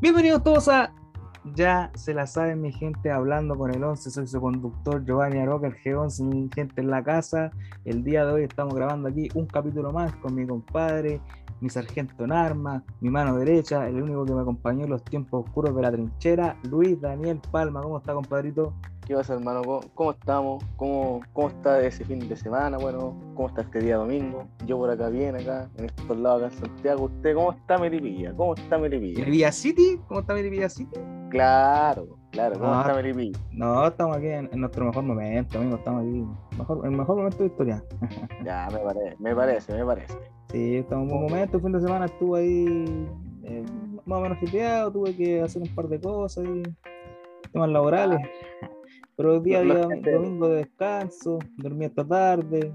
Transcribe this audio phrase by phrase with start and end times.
[0.00, 0.94] Bienvenidos todos a
[1.54, 5.66] Ya se la saben mi gente hablando con el 11, soy su conductor Giovanni Aroca,
[5.66, 7.50] el G11, mi gente en la casa.
[7.84, 11.20] El día de hoy estamos grabando aquí un capítulo más con mi compadre,
[11.60, 15.44] mi sargento en armas, mi mano derecha, el único que me acompañó en los tiempos
[15.44, 17.82] oscuros de la trinchera, Luis Daniel Palma.
[17.82, 18.72] ¿Cómo está, compadrito?
[19.10, 19.62] ¿Qué pasa, hermano?
[19.64, 20.64] ¿Cómo, cómo estamos?
[20.76, 22.78] ¿Cómo, ¿Cómo está ese fin de semana?
[22.78, 24.46] Bueno, ¿cómo está este día domingo?
[24.66, 27.04] Yo por acá bien, acá, en estos lados acá en Santiago.
[27.06, 28.32] ¿Usted cómo está, Melipilla?
[28.36, 29.18] ¿Cómo está Melipilla?
[29.18, 30.00] ¿Melipilla City?
[30.06, 31.00] ¿Cómo está Melipilla City?
[31.28, 33.40] Claro, claro, ¿cómo No, está Melipilla?
[33.50, 35.76] No, estamos aquí en, en nuestro mejor momento, amigo.
[35.76, 36.24] Estamos aquí.
[36.56, 37.84] Mejor, el mejor momento de historia.
[38.44, 40.18] Ya, me parece, me parece, me parece.
[40.52, 41.56] Sí, estamos en un buen momento.
[41.56, 43.08] El fin de semana estuve ahí
[43.42, 43.64] eh,
[44.06, 44.92] más o menos fiteado.
[44.92, 46.62] Tuve que hacer un par de cosas y
[47.50, 48.20] temas laborales.
[49.20, 52.72] Pero el día gente- domingo de descanso, dormí esta tarde.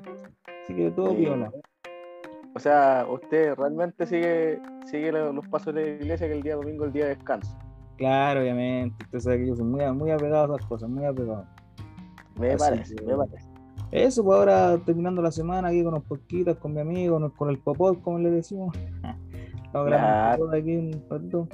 [0.63, 1.15] Así que todo Sí.
[1.17, 1.51] viola.
[2.55, 6.55] O sea, usted realmente sigue, sigue lo- los pasos de la iglesia que el día
[6.55, 7.57] domingo es el día de descanso.
[7.97, 8.95] Claro, obviamente.
[9.05, 11.45] Usted sabe que yo soy muy, muy apegado a esas cosas, muy apegado.
[12.39, 13.49] Me Así parece, que- me parece.
[13.91, 17.57] Eso, pues ahora terminando la semana aquí con unos poquitos, con mi amigo, con el
[17.57, 18.75] popot, como le decimos.
[19.65, 21.47] Estamos grabando aquí un ratito.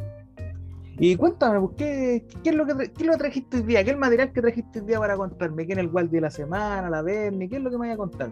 [1.03, 3.83] Y cuéntame, pues, ¿qué, qué es lo que qué es lo trajiste hoy día?
[3.83, 5.66] ¿Qué es el material que trajiste hoy día para contarme?
[5.66, 7.49] ¿Qué es el Waldi de la semana, la Berni?
[7.49, 8.30] ¿Qué es lo que me vaya a contar?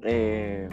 [0.00, 0.66] Eh,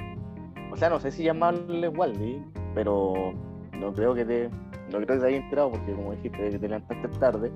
[0.71, 2.41] o sea, no sé si llamarle Waldi,
[2.73, 3.33] pero
[3.77, 4.49] no creo que te,
[4.89, 7.51] no creo que te hayas enterado porque como dijiste que te levantaste tarde.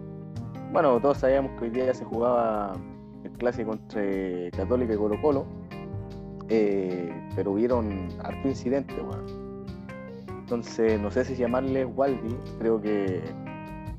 [0.74, 2.74] Bueno, todos sabíamos que hoy día se jugaba
[3.24, 5.46] el clásico entre Católica y Colo Colo,
[6.50, 9.41] eh, pero hubieron harto incidente, weón.
[10.52, 13.22] Entonces, no sé si llamarle Waldi, creo que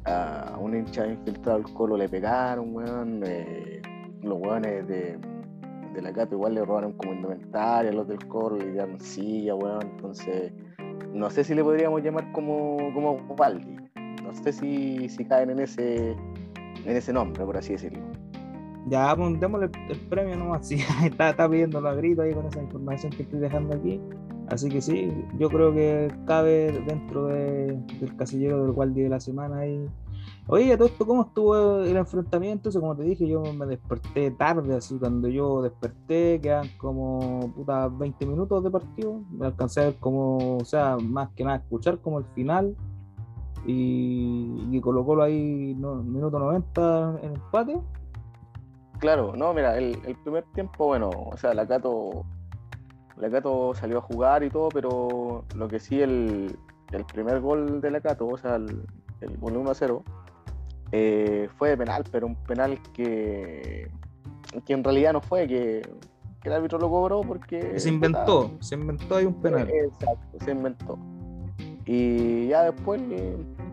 [0.04, 3.22] a un hincha infiltrado al Colo le pegaron, weón.
[3.24, 3.80] eh,
[4.20, 5.18] los weones de,
[5.94, 9.54] de la Cato igual le robaron como indumentaria a los del Colo, le dieron silla,
[9.54, 9.80] weón.
[9.92, 10.52] Entonces,
[11.14, 13.74] no sé si le podríamos llamar como, como Waldi.
[14.22, 16.10] No sé si, si caen en ese,
[16.84, 18.02] en ese nombre, por así decirlo.
[18.88, 19.70] Ya, pues el,
[20.10, 20.68] premio nomás.
[20.68, 23.98] Sí, está, está pidiendo a ahí con esa información que estoy dejando aquí.
[24.52, 29.18] Así que sí, yo creo que cabe dentro de- del casillero del Waldi de la
[29.18, 29.88] semana ahí.
[30.46, 32.70] Oye, todo esto, ¿cómo estuvo el enfrentamiento?
[32.70, 38.26] Como te dije, yo me desperté tarde, así cuando yo desperté, quedan como puta 20
[38.26, 39.22] minutos de partido.
[39.30, 42.76] Me alcancé a ver como, o sea, más que nada escuchar como el final.
[43.66, 47.80] Y, y colocó ahí minuto 90 en empate.
[48.98, 52.24] Claro, no, mira, el, el primer tiempo, bueno, o sea, la Cato,
[53.22, 56.56] la Cato salió a jugar y todo, pero lo que sí, el,
[56.90, 58.82] el primer gol de la Cato, o sea, el,
[59.20, 60.02] el gol 1 a 0,
[60.90, 63.88] eh, fue de penal, pero un penal que,
[64.66, 65.82] que en realidad no fue, que,
[66.40, 67.60] que el árbitro lo cobró porque...
[67.60, 69.70] Que se inventó, se inventó ahí un penal.
[69.70, 70.98] Eh, Exacto, se inventó.
[71.86, 73.00] Y ya después,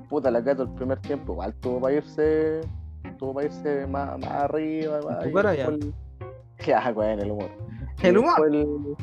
[0.10, 2.62] puta, la Cato el primer tiempo, igual tuvo para irse,
[3.18, 5.00] tuvo para irse más, más arriba.
[5.04, 6.92] más, tu y cara ya.
[6.92, 7.50] bueno, el humor.
[8.04, 8.98] El humor.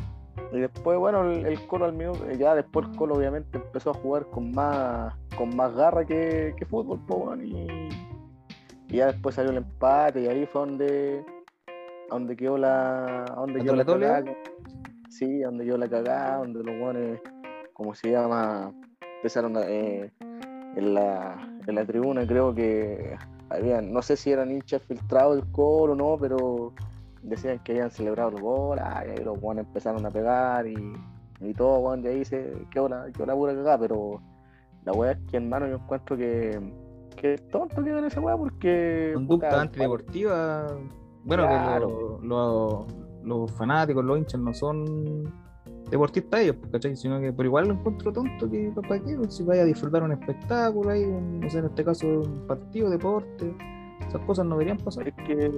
[0.52, 3.90] Y después, bueno, el, el Colo al minuto, eh, ya después el Colo obviamente empezó
[3.90, 7.88] a jugar con más, con más garra que, que fútbol, po, y,
[8.88, 11.24] y ya después salió el empate y ahí fue donde,
[12.08, 14.34] donde quedó la, donde ¿La quedó la cagada.
[15.08, 17.20] Sí, donde quedó la cagada, donde los guanes,
[17.72, 18.72] como se llama,
[19.16, 20.12] empezaron a, eh,
[20.76, 21.36] en la,
[21.66, 23.16] en la tribuna creo que
[23.48, 26.72] habían, no sé si eran hinchas filtrados del Colo o no, pero
[27.28, 30.74] decían que habían celebrado el gol, ah, y ahí los guanes empezaron a pegar y,
[31.40, 34.20] y todo, weón, y ahí se quedó la, quedó la pura cagada, pero
[34.84, 36.58] la weá es que hermano yo encuentro que,
[37.16, 40.66] que tonto que esa weá porque Conducta puta, antideportiva.
[41.24, 42.18] Bueno, Claro.
[42.20, 42.86] que lo- lo-
[43.24, 45.24] los fanáticos, los hinchas no son
[45.90, 46.96] deportistas ellos, pues, ¿cachai?
[46.96, 50.12] Sino que, pero igual lo encuentro tonto que para qué, si vaya a disfrutar un
[50.12, 53.52] espectáculo ahí, un- no sé, en este caso un partido, deporte,
[54.06, 55.08] esas cosas no deberían pasar.
[55.08, 55.50] Es que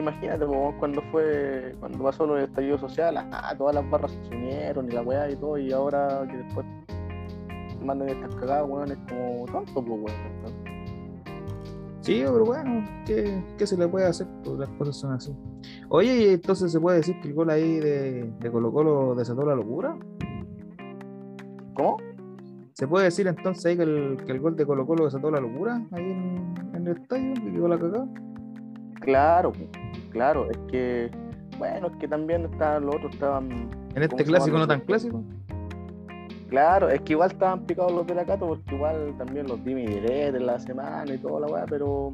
[0.00, 4.34] imagínate po, cuando fue, cuando pasó lo del estallido social, ah, todas las barras se
[4.34, 6.66] unieron y la weá y todo, y ahora que después
[7.82, 10.72] mandan estas cagadas, weón, es como tonto, pues weón.
[12.00, 14.26] Sí, pero bueno, ¿qué, qué se le puede hacer?
[14.42, 15.32] Pues las cosas son así.
[15.88, 19.46] Oye, y entonces se puede decir que el gol ahí de, de Colo Colo desató
[19.46, 19.96] la locura.
[21.74, 21.98] ¿Cómo?
[22.72, 25.38] ¿Se puede decir entonces ahí que el, que el gol de Colo Colo desató la
[25.38, 27.34] locura ahí en, en el estadio?
[27.34, 28.08] Que quedó la cagada.
[29.02, 29.52] Claro,
[30.10, 31.10] claro, es que,
[31.58, 33.50] bueno, es que también estaban los otros, estaban,
[33.94, 35.22] En este ¿Cómo se clásico no tan clásico.
[36.48, 39.84] claro, es que igual estaban picados los de la Cato, porque igual también los dime
[39.84, 42.12] y en la semana y toda la weá, pero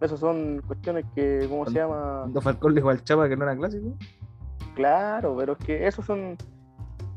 [0.00, 2.20] esas son cuestiones que, ¿cómo se llama?
[2.20, 3.94] Cuando Falcón le dijo al Chapa que no era clásico.
[4.74, 6.38] Claro, pero es que esos son,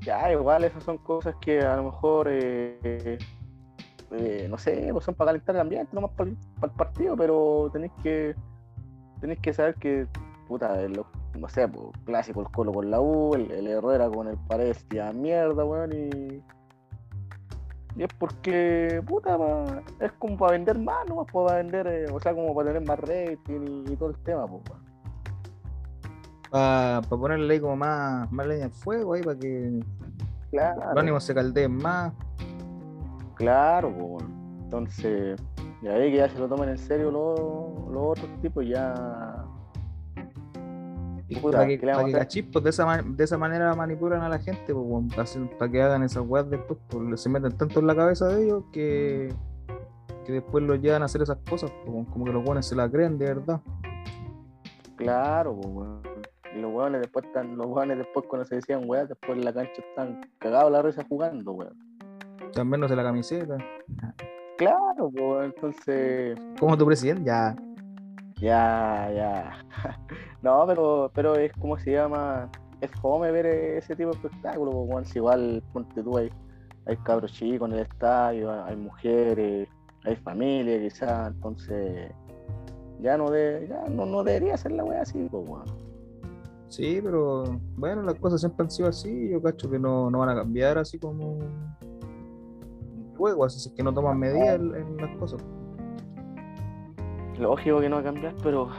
[0.02, 3.18] ya igual esas son cosas que a lo mejor eh,
[4.12, 7.70] eh, no sé, pues son para calentar el ambiente, nomás para, para el partido, pero
[7.72, 8.36] tenéis que
[9.24, 10.06] tenéis que saber que,
[10.50, 10.78] puta,
[11.40, 15.14] no sé, pues, clásico el Colo con la U, el, Herrera con el Paredes, ya
[15.14, 16.44] mierda, weón, y.
[17.96, 19.38] Y es porque, puta,
[20.02, 21.25] es como para vender más, ¿no?
[21.25, 24.46] Pues para vender, eh, o sea, como para tener más rating y, todo el tema,
[24.46, 24.62] pues,
[26.50, 29.80] Para ponerle ahí como más, más leña al fuego ahí, para que
[30.52, 30.81] claro.
[30.84, 32.12] los ánimos se caldeen más.
[33.36, 34.25] Claro, pues,
[34.64, 35.42] entonces,
[35.83, 39.45] y ahí que ya se lo tomen en serio los, los otros tipos, ya
[41.41, 45.71] para que, para pues de esa, de esa manera manipulan a la gente, pues, para
[45.71, 49.33] que hagan esas weas después, pues, se meten tanto en la cabeza de ellos que,
[50.25, 52.89] que después los llevan a hacer esas cosas, pues, como que los buenos se la
[52.89, 53.62] creen de verdad.
[54.95, 55.89] Claro, pues,
[56.56, 59.53] Y los hueones después están, los hueones después cuando se decían weas, después en la
[59.53, 61.77] cancha están cagados la risa jugando, weón.
[62.45, 63.57] Están menos de la camiseta.
[64.57, 66.38] Claro, pues, entonces.
[66.59, 67.55] Como tu presidente, ya.
[68.39, 69.65] Ya, ya.
[70.41, 72.50] no, pero, pero es como se llama.
[72.81, 76.29] Es fome ver ese tipo de espectáculo, pues, igual, ponte tú, hay,
[76.85, 79.69] hay cabros chicos en el estadio, hay mujeres,
[80.03, 82.11] hay familia quizás, entonces
[83.00, 85.65] ya no de, ya no, no debería ser la wea así, pues bueno.
[86.67, 87.44] Sí, pero
[87.77, 90.77] bueno, las cosas siempre han sido así, yo cacho que no, no van a cambiar
[90.77, 91.38] así como
[93.24, 95.44] luego, así es que no toman medidas en las cosas
[97.40, 98.70] lógico que no va a cambiar, pero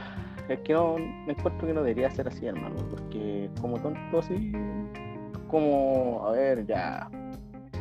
[0.49, 4.51] es que no, me encuentro que no debería ser así, hermano, porque como tonto así,
[5.47, 7.09] como, a ver, ya,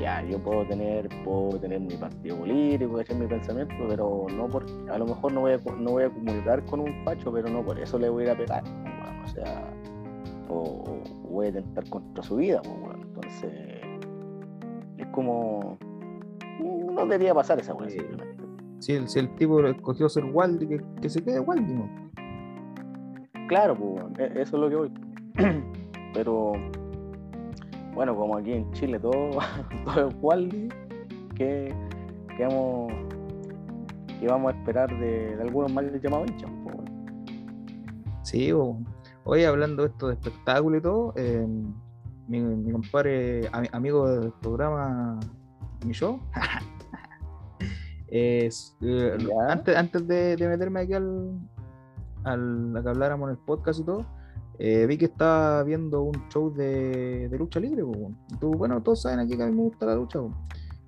[0.01, 4.65] ya, yo puedo tener, puedo tener mi partido político, echar mi pensamiento, pero no por,
[4.91, 7.65] a lo mejor no voy a, no voy a comunicar con un facho, pero no
[7.65, 8.65] por eso le voy a ir a pegar,
[9.25, 9.71] o sea,
[10.49, 12.63] o, voy a tentar contra su vida,
[12.95, 13.53] entonces,
[14.99, 15.77] es como,
[16.61, 18.45] no debería pasar esa simplemente.
[18.79, 21.89] Si el, si el tipo escogió ser Waldi, que, que se quede Waldi, ¿no?
[23.49, 24.93] Claro, pues, e, eso es lo que voy.
[26.15, 26.53] Pero,
[27.95, 29.12] bueno, como aquí en Chile todo,
[29.85, 30.69] todo es Waldi,
[31.35, 31.75] que,
[32.37, 32.93] que, vamos,
[34.21, 36.51] que vamos a esperar de, algunos más llamados hinchas.
[36.65, 36.77] Pues,
[38.23, 38.53] sí,
[39.25, 41.47] hoy hablando de esto de espectáculo y todo, eh,
[42.29, 45.19] mi, mi, compadre, amigo del programa
[45.85, 46.21] Mi Show,
[48.09, 49.17] Es, eh,
[49.49, 51.37] antes, antes de, meterme aquí al,
[52.23, 54.07] al, a que habláramos en el podcast y todo,
[54.59, 57.83] eh, vi que estaba viendo un show de, lucha libre.
[58.41, 60.21] bueno, todos saben aquí que a mí me gusta la lucha.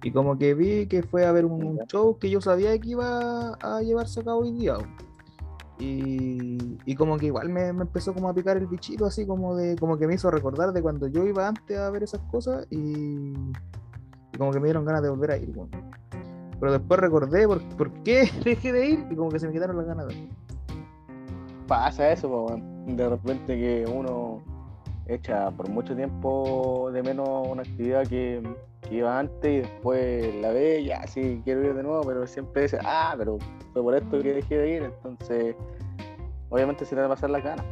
[0.02, 3.54] Y como que vi que fue a ver un, show que yo sabía que iba
[3.54, 4.76] a llevarse a cabo hoy día.
[5.78, 9.98] Y, como que igual me, empezó como a picar el bichito, así como de como
[9.98, 13.34] que me hizo recordar de cuando yo iba antes a ver esas cosas y,
[14.38, 15.52] como que me dieron ganas de volver a ir.
[16.58, 19.76] Pero después recordé por, por qué dejé de ir y como que se me quitaron
[19.76, 20.06] las ganas.
[21.66, 22.46] Pasa eso,
[22.86, 24.40] de repente que uno
[25.08, 28.42] echa por mucho tiempo de menos una actividad que,
[28.88, 32.78] iba antes y después la ve ya sí quiero ir de nuevo, pero siempre dice,
[32.84, 33.36] ah, pero
[33.72, 35.56] fue por esto que dejé de ir, entonces
[36.50, 37.66] obviamente se te va a pasar las ganas.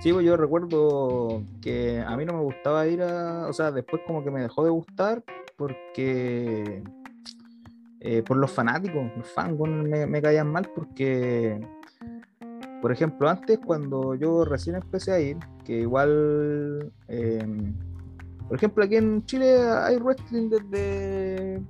[0.00, 4.00] Sí, pues yo recuerdo que a mí no me gustaba ir a, o sea, después
[4.06, 5.22] como que me dejó de gustar
[5.58, 6.82] porque
[8.00, 11.60] eh, por los fanáticos, los fans me, caían mal porque,
[12.80, 17.74] por ejemplo, antes cuando yo recién empecé a ir, que igual, em,
[18.48, 21.62] por ejemplo, aquí en Chile hay wrestling desde,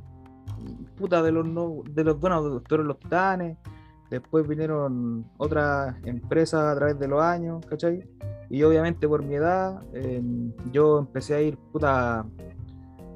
[0.96, 3.58] puta, de los, no, de los, bueno, de los titanes,
[4.10, 8.04] después vinieron otras empresas a través de los años, ¿cachai?
[8.50, 12.26] Y obviamente por mi edad, em, yo empecé a ir, puta,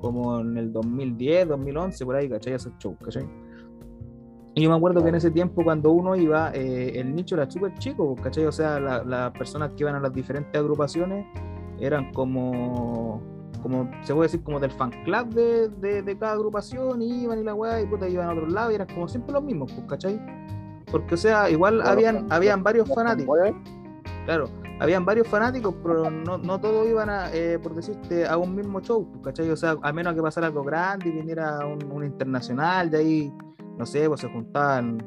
[0.00, 2.52] como en el 2010, 2011, por ahí, ¿cachai?
[2.54, 3.28] Esos shows, ¿cachai?
[4.54, 7.50] Y yo me acuerdo que en ese tiempo, cuando uno iba, eh, el nicho era
[7.50, 8.46] súper chico, ¿cachai?
[8.46, 11.26] O sea, las personas que iban a las diferentes agrupaciones
[11.80, 13.20] eran como,
[13.60, 17.42] como se puede decir, como del fan club de, de, cada agrupación, y iban y
[17.42, 19.86] la weá, y puta, iban a otro lado, y eran como siempre los mismos, pues,
[19.88, 20.20] ¿cachai?
[20.94, 23.36] Porque, o sea, igual habían, habían varios fanáticos.
[24.26, 24.48] Claro,
[24.78, 28.80] habían varios fanáticos, pero no, no todos iban a, eh, por decirte, a un mismo
[28.80, 29.50] show, pues, ¿cachai?
[29.50, 33.32] O sea, a menos que pasara algo grande y viniera un, internacional, de ahí,
[33.76, 34.98] no sé, pues se juntaban,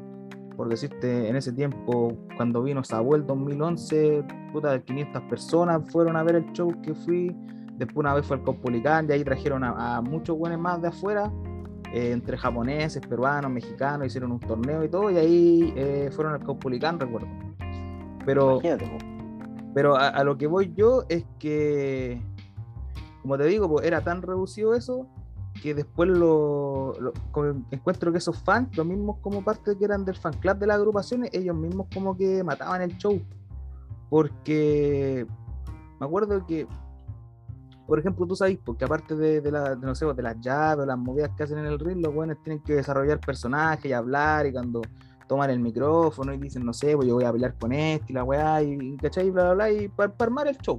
[0.58, 6.34] por decirte, en ese tiempo, cuando vino Sabuel 2011, puta, 500 personas fueron a ver
[6.34, 7.34] el show que fui.
[7.78, 11.32] Después una vez fue el Cospolicán, y ahí trajeron a, muchos buenos más de afuera,
[11.92, 16.42] eh, entre japoneses, peruanos, mexicanos, hicieron un torneo y todo, y ahí eh, fueron al
[16.44, 17.28] Cospolicán, recuerdo.
[18.24, 18.60] Pero...
[19.74, 22.20] Pero a, lo que voy yo es que,
[23.22, 25.06] como te digo, pues, era tan reducido eso
[25.62, 27.12] que después lo, lo-
[27.70, 30.78] encuentro que esos fans, los mismos como parte que eran del fan club de las
[30.78, 33.20] agrupaciones, ellos mismos como que mataban el show.
[34.08, 35.26] Porque
[36.00, 36.66] me acuerdo que,
[37.88, 40.86] por ejemplo, tú sabes, porque aparte de, de, la- de, no sé, de las llaves
[40.86, 44.46] las movidas que hacen en el ring, los buenos tienen que desarrollar personajes y hablar
[44.46, 44.82] y cuando
[45.26, 48.14] toman el micrófono y dicen, no sé, pues yo voy a pelear con este y
[48.14, 49.30] la weá, y, y, ¿cachai?
[49.30, 50.76] Bla, bla, bla, y para armar el show,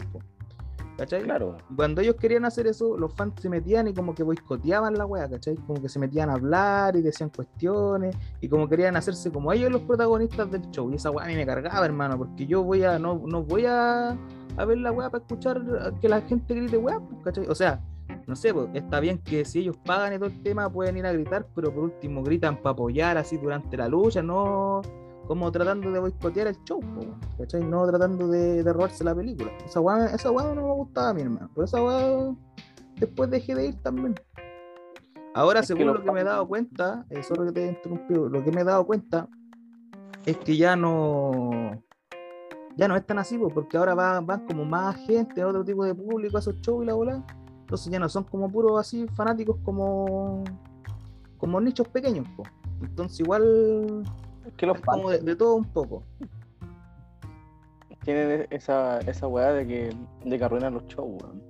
[0.99, 1.23] ¿cachai?
[1.23, 1.57] Claro.
[1.75, 5.29] Cuando ellos querían hacer eso, los fans se metían y como que boicoteaban la weá,
[5.29, 5.55] ¿cachai?
[5.55, 9.71] Como que se metían a hablar y decían cuestiones y como querían hacerse como ellos
[9.71, 10.91] los protagonistas del show.
[10.91, 13.65] Y esa weá a mí me cargaba, hermano, porque yo voy a, no, no voy
[13.65, 14.17] a,
[14.57, 15.63] a ver la weá para escuchar
[16.01, 17.47] que la gente grite weá, pues, ¿cachai?
[17.47, 17.81] O sea,
[18.27, 21.05] no sé, pues, está bien que si ellos pagan y todo el tema pueden ir
[21.05, 24.81] a gritar, pero por último gritan para apoyar así durante la lucha, no
[25.29, 26.81] como tratando de boicotear el show,
[27.37, 27.63] ¿cachai?
[27.63, 29.51] No tratando de, de robarse la película.
[29.63, 31.51] Esa weá, esa weá no me gustaba a mi hermano.
[31.53, 32.35] Por esa weá
[32.95, 34.15] después dejé de ir también.
[35.35, 38.27] Ahora, Es según lo que me he dado cuenta, eh, solo que te he interrumpido,
[38.27, 39.29] lo que me he dado cuenta
[40.25, 41.79] es que ya no
[42.75, 45.85] ya no es tan así, po, porque ahora van, van como más gente, otro tipo
[45.85, 47.23] de público a esos shows y la bola.
[47.59, 50.43] Entonces ya no son como puros así fanáticos como
[51.37, 52.41] como nichos pequeños, po.
[52.81, 54.03] Entonces igual
[54.57, 56.03] que los como de, de todo un poco.
[58.03, 61.41] tienen esa, esa weá de que, de que arruinan los shows, weón.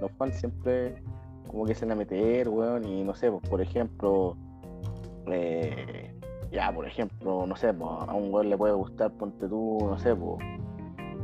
[0.00, 1.02] Los fans siempre
[1.46, 4.36] como que se van a meter, weón, y no sé, pues, por ejemplo,
[5.26, 6.12] eh,
[6.50, 9.98] ya, por ejemplo, no sé, pues, a un weón le puede gustar, ponte tú, no
[9.98, 10.38] sé, pues,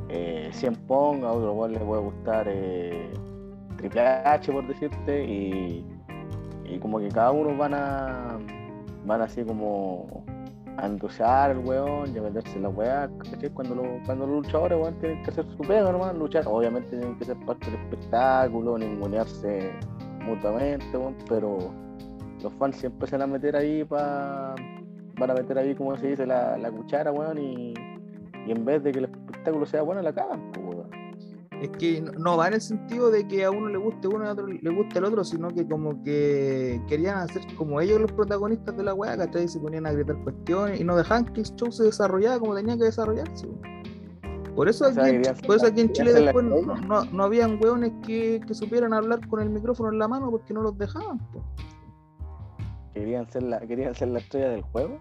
[0.08, 3.10] eh, 100 Pong, a otro weón le puede gustar eh,
[3.76, 5.84] Triple H, por decirte, y,
[6.64, 8.38] y como que cada uno van a,
[9.04, 10.24] van así como
[10.78, 13.08] a endulzar al weón y a meterse la weá.
[13.54, 16.44] Cuando, lo- cuando los luchadores weón, tienen que hacer su pega, hermano, luchar.
[16.46, 19.70] Obviamente tienen que ser parte del espectáculo, ningunearse
[20.24, 21.58] mutuamente, weón, pero
[22.42, 24.54] los fans siempre se van a meter ahí para
[25.18, 27.74] van a meter ahí, como se dice, la, la cuchara, weón, y,
[28.46, 31.01] y en vez de que el espectáculo sea bueno, la cagan, pues, weón.
[31.62, 34.26] Es que no- va en el sentido de que a uno le guste uno y
[34.28, 38.10] a otro le guste el otro, sino que como que querían hacer como ellos los
[38.12, 39.46] protagonistas de la weá, ¿cachai?
[39.46, 42.76] Se ponían a gritar cuestiones y no dejaban que el show se desarrollara como tenía
[42.76, 43.46] que desarrollarse.
[44.56, 47.22] Por eso, O aquí, sea, en, por eso aquí en Chile después no, no, no
[47.24, 50.76] habían weones que, que supieran hablar con el micrófono en la mano porque no los
[50.76, 51.18] dejaban.
[51.32, 51.42] po.
[52.92, 54.98] Querían ser la, querían ser la estrella del juego.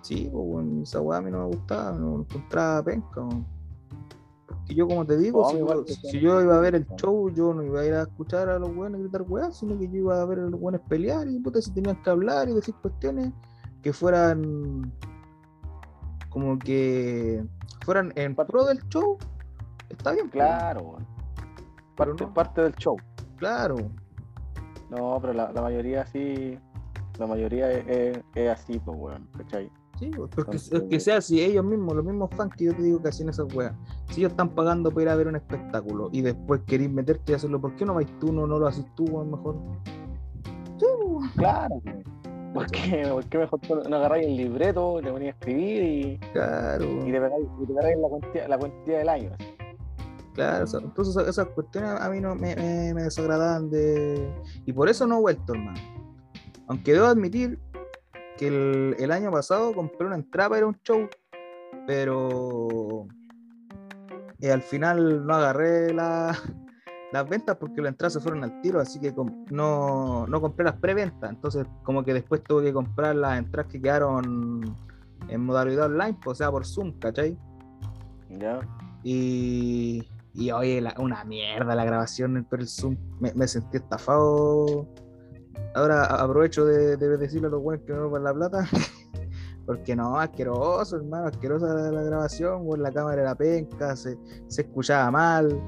[0.00, 3.20] Sí, pues bueno, esa weá a mí no me gustaba, no lo encontraba penca.
[4.74, 7.62] Yo, como te digo, si, igual yo, si iba a ver el show, yo no
[7.62, 10.24] iba a ir a escuchar a los buenos gritar weá, sino que yo iba a
[10.26, 13.32] ver a los buenos pelear y puta, si tenían que hablar y decir cuestiones
[13.82, 14.92] que fueran
[16.28, 17.42] como que
[17.84, 19.16] fueran en pro del show,
[19.88, 20.96] está bien, Claro.
[21.96, 22.34] Pero Parte, no.
[22.34, 22.96] parte del show.
[23.36, 23.76] claro.
[24.90, 26.58] No, pero la, la mayoría sí,
[27.18, 29.70] la mayoría es, es- es así, pues, weón, ¿cachai?
[29.98, 32.74] Sí, pues, porque es Entonces- que sea si ellos mismos, los mismos fans que yo
[32.74, 33.72] te digo que hacen esas weas,
[34.10, 37.34] si ellos están pagando para ir a ver un espectáculo y después queréis meterte y
[37.34, 39.56] hacerlo, ¿por qué no vais tú, no, no lo haces tú, weón, mejor?
[40.78, 41.80] Sí, pues, Claro.
[42.54, 46.84] ¿Por qué, por qué mejor no agarráis el libreto, le ponías a escribir y, claro,
[46.84, 49.30] y te pegáis, y te pegáis la, cuantía, la cuantía del año?
[49.38, 49.44] así?
[50.34, 50.64] claro.
[50.80, 54.32] entonces esas- esas cuestiones a mí no me, me, me desagradaban de...
[54.64, 55.78] Y por eso no he vuelto, hermano.
[56.68, 57.58] Aunque debo admitir
[58.38, 61.08] que el, el año pasado compré una entrada para un show,
[61.86, 63.06] pero
[64.40, 66.36] eh, al final no agarré la-
[67.12, 69.14] las ventas porque las entradas se fueron al tiro, así que
[69.50, 71.30] no, no compré las preventas.
[71.30, 74.76] Entonces, como que después tuve que comprar las entradas que quedaron
[75.28, 77.36] en modalidad online, pues, o sea, por Zoom, ¿cachai?
[78.30, 78.60] ¿Ya?
[79.02, 82.96] Y, y oye, la- una mierda la grabación por el Zoom.
[83.20, 84.86] Me, me sentí estafado.
[85.74, 88.64] Ahora aprovecho de, de decirle a los buenos que no van la plata.
[89.66, 94.62] Porque no, asqueroso, hermano, asquerosa la, la grabación, weón, la cámara era penca, se, se
[94.62, 95.60] escuchaba mal.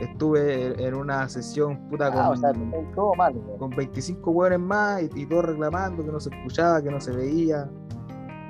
[0.00, 3.58] Estuve en una sesión puta Ah, o sea, con, todo mal, weón.
[3.58, 7.12] con 25 hueones más y, y todos reclamando que no se escuchaba, que no se
[7.12, 7.70] veía.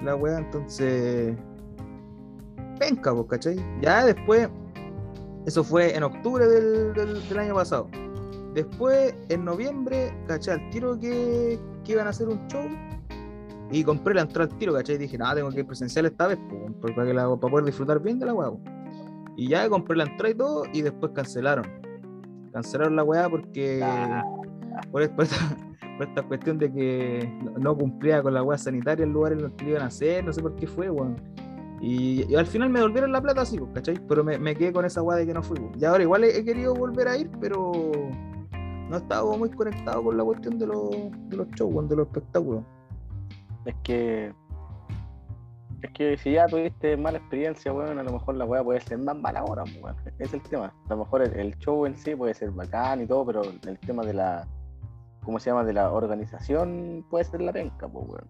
[0.03, 1.37] La weá, entonces.
[2.79, 3.57] Penca, pues, ¿cachai?
[3.83, 4.49] Ya después,
[5.47, 7.89] eso fue en octubre del, del- del año pasado.
[8.55, 10.61] Después, en noviembre, ¿cachai?
[10.61, 12.65] Al tiro que, que iban a hacer un show.
[13.73, 14.97] Y compré la entrada al tiro, ¿cachai?
[14.99, 16.39] Dije, nada, tengo que ir presencial esta vez,
[16.81, 18.53] pues, para, que la- para poder disfrutar bien de la weá.
[19.37, 21.65] Y ya compré la entrada y todo, y después cancelaron.
[22.53, 24.23] Cancelaron la weá porque Ah.
[24.93, 25.37] por, es- por esta,
[25.99, 29.53] por esta cuestión de que no- cumplía con la weá sanitaria el lugar en los
[29.55, 31.17] que iban a hacer, no sé por qué fue, weón.
[31.81, 33.99] Y, y al final me devolvieron la plata, sí, pues, ¿cachai?
[34.09, 35.59] Pero me, me quedé con esa weá de que no fui.
[35.77, 37.73] Y ahora igual he, he querido volver a ir, pero
[38.89, 40.91] no estaba muy conectado con la cuestión de los,
[41.29, 42.65] de los shows, de los espectáculos.
[43.65, 44.33] Es que.
[45.83, 48.99] Es que si ya tuviste mala experiencia, weón, a lo mejor la weá puede ser
[48.99, 49.97] más mala ahora, weón.
[50.19, 50.67] Es el tema.
[50.87, 53.79] A lo mejor el, el, show en sí puede ser bacán y todo, pero el
[53.81, 54.49] tema de la.
[55.25, 55.65] ¿Cómo se llama?
[55.65, 58.29] De la organización puede ser la penca, pues, weón.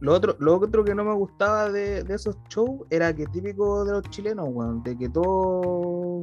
[0.00, 3.84] Lo otro, lo otro que no me gustaba de, de esos shows era que típico
[3.84, 6.22] de los chilenos, weón, de que todo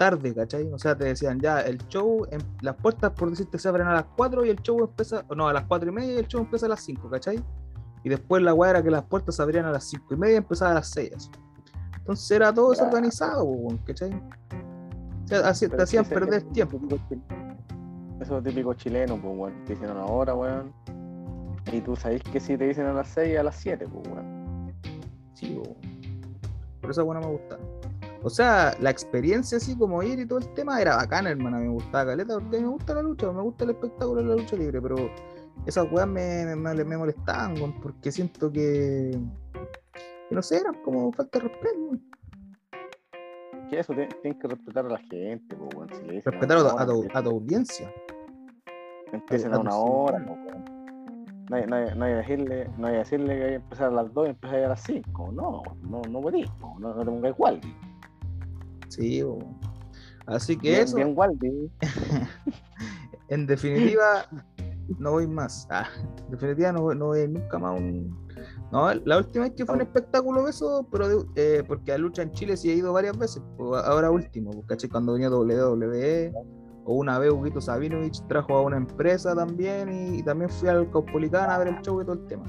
[0.00, 0.66] tarde, ¿cachai?
[0.72, 3.92] O sea, te decían ya, el show, en, las puertas, por decirte, se abren a
[3.92, 6.40] las 4 y el show empieza, no, a las 4 y media y el show
[6.40, 7.38] empieza a las 5, ¿cachai?
[8.02, 10.34] Y después la weá era que las puertas se abrían a las 5 y media
[10.34, 11.30] y empezaba a las 6.
[11.98, 13.46] Entonces era todo desorganizado,
[13.84, 14.14] ¿cachai?
[14.14, 16.80] O sea, así, te hacían perder tiempo.
[18.22, 19.64] Eso es típico chileno, pues, weón.
[19.66, 20.72] Te dicen una hora, weón.
[21.70, 24.72] Y tú sabés que si te dicen a las 6 a las 7, pues, weón.
[25.34, 25.76] Sí, weón.
[26.80, 27.58] Por eso, bueno, me gusta.
[28.22, 31.58] O sea, la experiencia así como ir y todo el tema era bacana, hermana.
[31.58, 34.56] Me gustaba caleta porque me gusta la lucha, me gusta el espectáculo de la lucha
[34.56, 34.96] libre, pero
[35.66, 39.18] esas weas me, me, me molestaban, porque siento que,
[40.28, 41.98] que, no sé, eran como falta de respeto.
[43.70, 46.82] Que eso tienes que respetar a la gente, pues, bueno, si le dicen respetar a,
[46.82, 47.92] a, tu, a, tu, audiencia.
[49.12, 50.36] Empiecen a, una hora, no,
[51.48, 53.92] no, hay, no, hay, no hay decirle, no hay decirle que hay que empezar a
[53.92, 55.32] las 2 y empezar a las 5.
[55.32, 57.60] No, no, no podís, no, no te pongas igual.
[58.90, 59.38] Sí, bo.
[60.26, 60.96] así que bien, eso.
[60.96, 61.70] Bien Waldi.
[63.28, 64.26] en definitiva,
[64.98, 65.66] no voy más.
[65.70, 65.86] Ah,
[66.24, 68.28] en definitiva, no, no voy nunca más un.
[68.72, 71.98] No, la última vez que fue un espectáculo de eso, pero de, eh, porque a
[71.98, 74.90] lucha en Chile sí he ido varias veces, pues ahora último, ¿cachai?
[74.90, 76.32] Cuando venía WWE,
[76.84, 80.90] o una vez Huguito Sabinovich trajo a una empresa también, y, y también fui al
[80.90, 82.44] Caupolicán a ver el show y todo el tema.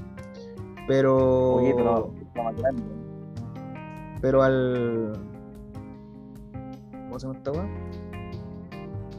[0.88, 1.56] Pero.
[1.56, 3.02] Huguito, no, no,
[4.22, 5.31] pero al.
[7.12, 7.68] ¿Cómo se llama esta weá?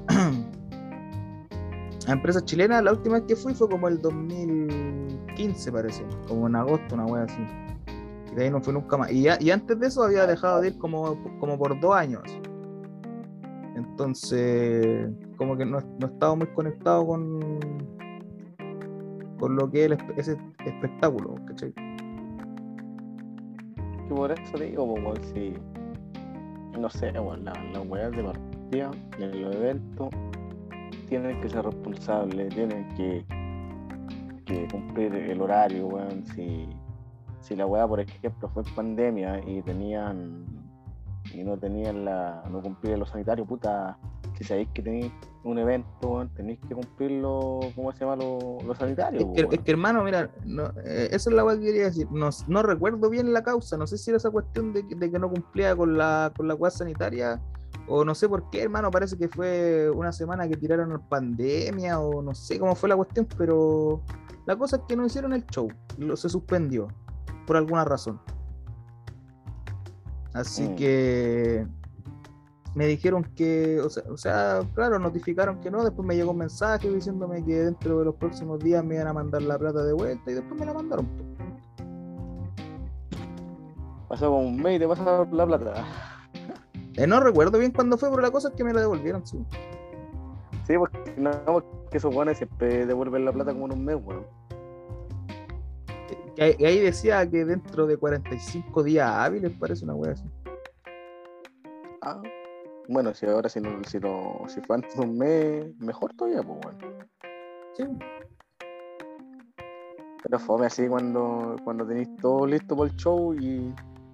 [2.07, 6.55] a empresas chilenas, la última vez que fui fue como el 2015, parece, como en
[6.55, 7.45] agosto, una wea así.
[8.31, 9.11] Y de ahí no fui nunca más.
[9.11, 12.23] Y, ya, y antes de eso había dejado de ir como, como por dos años.
[13.75, 17.59] Entonces, como que no, no estaba muy conectado con,
[19.37, 21.71] con lo que es ese espectáculo, ¿cachai?
[24.07, 25.53] Que por eso digo, como si,
[26.79, 30.09] no sé, bueno, las la weas de partida en los eventos
[31.07, 33.25] tienen que ser responsables, tienen que,
[34.71, 36.25] cumplir el horario, weón.
[36.27, 36.67] Si,
[37.39, 40.45] si la weá, por ejemplo, fue pandemia y tenían
[41.33, 43.97] y no tenían la, no cumplían los sanitarios, puta,
[44.37, 45.11] si sabéis que tenéis
[45.43, 48.15] un evento, tenéis que cumplirlo, ¿cómo se llama?
[48.15, 49.23] Los lo sanitarios.
[49.23, 52.07] Es que, es que, hermano, mira, no, eh, eso es la que quería decir.
[52.11, 55.19] No, no, recuerdo bien la causa, no sé si era esa cuestión de, de que
[55.19, 57.41] no cumplía con la, con la sanitaria
[57.87, 62.21] o no sé por qué, hermano, parece que fue una semana que tiraron pandemia o
[62.21, 64.01] no sé cómo fue la cuestión, pero
[64.45, 65.67] la cosa es que no hicieron el show,
[65.97, 66.87] lo, se suspendió
[67.45, 68.21] por alguna razón.
[70.33, 70.75] Así mm.
[70.75, 71.67] que
[72.75, 76.39] me dijeron que, o sea, o sea, claro, notificaron que no, después me llegó un
[76.39, 79.93] mensaje diciéndome que dentro de los próximos días me iban a mandar la plata de
[79.93, 81.07] vuelta y después me la mandaron.
[84.09, 85.85] Pasó como un mes y te pasaron la plata.
[86.95, 89.43] Eh, no recuerdo bien cuándo fue, pero la cosa es que me la devolvieron, sí.
[90.65, 94.25] Sí, porque no, porque esos buenos siempre devuelven la plata como en un mes, weón.
[96.35, 100.23] Que, que ahí decía que dentro de 45 días hábiles parece una wea así.
[102.01, 102.21] Ah,
[102.89, 106.41] bueno, si ahora si, no, si, no, si fue antes de un mes, mejor todavía,
[106.43, 106.79] pues bueno.
[107.73, 107.83] Sí.
[110.23, 113.73] Pero fome así cuando, cuando tenéis todo listo para el show y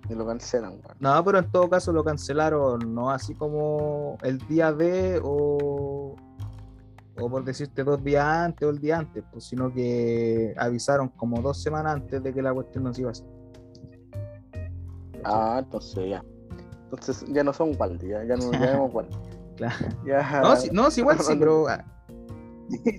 [0.10, 0.98] y lo cancelan, weón.
[1.00, 6.16] No, pero en todo caso lo cancelaron, no así como el día de o,
[7.20, 11.42] o por decirte dos días antes o el día antes, pues, sino que avisaron como
[11.42, 13.28] dos semanas antes de que la cuestión no se iba a hacer.
[15.24, 16.24] Ah, entonces ya.
[16.92, 19.16] Entonces ya no son Waldi, ya, ya no ya Waldi.
[19.58, 19.76] claro.
[20.06, 20.42] Ya.
[20.42, 21.68] No, sí, no, sí, igual sí, pero.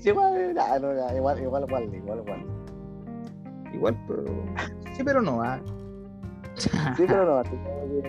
[0.05, 3.74] igual, no, igual, igual Waldi, igual Waldi.
[3.74, 4.24] Igual, pero.
[4.96, 5.59] Sí, pero no, ah.
[6.55, 7.42] Sí, pero no,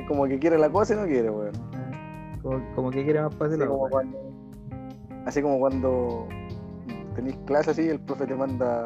[0.07, 1.53] como que quiere la cosa y no quiere, weón.
[2.41, 3.61] Como, como, que quiere más fácil.
[3.61, 4.17] Así, como cuando,
[5.25, 6.27] así como cuando
[7.15, 8.85] tenéis clase así, el profe te manda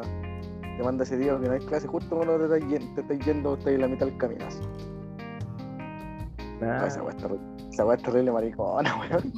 [0.76, 3.26] te manda ese día que no hay clase, justo cuando te estás yendo, te estás
[3.26, 4.44] yendo, estás en la mitad del camino.
[4.46, 4.60] Así.
[6.62, 6.86] Ah.
[6.86, 7.02] esa
[7.84, 9.32] weá es terrible maricona, weón.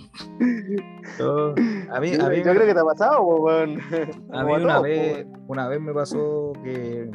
[1.19, 1.55] Yo,
[1.91, 3.79] a mí, yo, a mí yo creo que te ha pasado, weón.
[4.33, 7.11] A mí una vez, una vez me pasó que.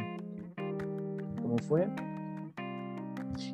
[1.41, 1.87] ¿Cómo fue?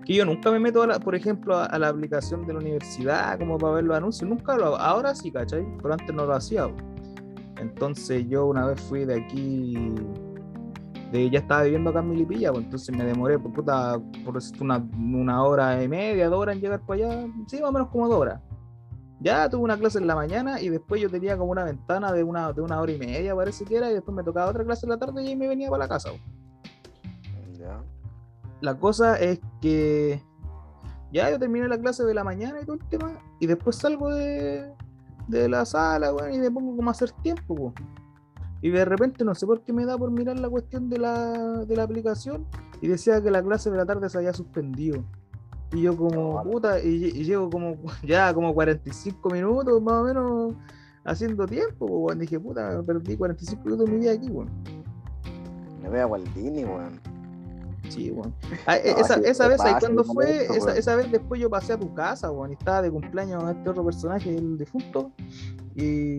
[0.06, 2.60] Que yo nunca me meto, a la- por ejemplo, a, a la aplicación de la
[2.60, 4.30] universidad como para ver los anuncios.
[4.30, 4.78] Nunca lo hago.
[4.78, 5.66] Ahora sí, ¿cachai?
[5.82, 6.68] Pero antes no lo hacía.
[7.60, 9.94] Entonces yo una vez fui de aquí,
[11.12, 14.78] de, ya estaba viviendo acá en Milipilla, pues entonces me demoré, por puta, por una,
[14.98, 17.28] una hora y media, dos horas en llegar para allá.
[17.48, 18.42] Sí, más o menos como dos horas.
[19.22, 22.24] Ya tuve una clase en la mañana y después yo tenía como una ventana de
[22.24, 24.86] una, de una hora y media, parece que era, y después me tocaba otra clase
[24.86, 26.12] en la tarde y ahí me venía para la casa.
[26.12, 26.18] po.
[27.58, 27.82] Ya.
[28.62, 30.24] La cosa es que
[31.12, 34.14] ya yo terminé la clase de la mañana y todo el tema, y después salgo
[34.14, 34.72] de,
[35.28, 37.74] de la sala, weón, y me pongo como a hacer tiempo, po.
[38.62, 41.64] Y de repente no sé por qué me da por mirar la cuestión de la,
[41.66, 42.46] de la aplicación
[42.82, 45.04] y decía que la clase de la tarde se había suspendido.
[45.72, 46.50] Y yo como, No.
[46.50, 50.54] puta, y, y llevo como ya como 45 minutos más o menos
[51.06, 52.20] haciendo tiempo, po, weón.
[52.20, 54.50] Dije, puta, perdí 45 minutos de mi vida aquí, weón.
[55.82, 57.00] Me veo a Gualdini, weón.
[57.88, 58.34] Sí, weón.
[58.68, 60.26] Ah, e- No, esa, esa vez, ¿sabes pasa, cuándo un fue?
[60.26, 63.42] momento, esa, esa vez después yo pasé a tu casa, weón, y estaba de cumpleaños
[63.50, 65.12] este otro personaje, el difunto.
[65.76, 66.18] Y.